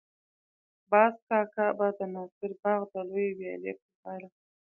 [0.91, 4.27] باز کاکا به د ناصر باغ د لویې ويالې پر غاړه.